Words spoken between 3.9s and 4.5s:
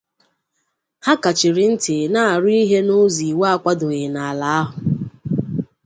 n'ala